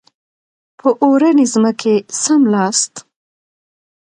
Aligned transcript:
په 0.79 0.89
اورنۍ 1.03 1.45
ځمکه 1.53 1.93
څملاست. 2.21 2.93